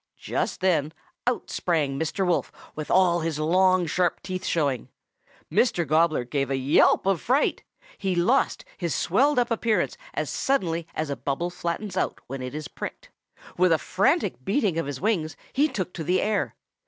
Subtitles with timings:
[0.17, 0.93] "Just then
[1.27, 2.25] out sprang Mr.
[2.25, 4.89] Wolf with all his long, sharp teeth showing.
[5.51, 5.85] Mr.
[5.87, 7.61] Gobbler gave a yelp of fright.
[7.99, 12.55] He lost his swelled up appearance as suddenly as a bubble flattens out when it
[12.55, 13.11] is pricked.
[13.57, 16.55] With a frantic beating of his wings he took to the air.